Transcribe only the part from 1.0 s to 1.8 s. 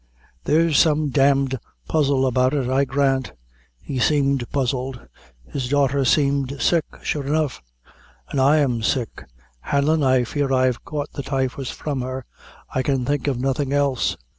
d d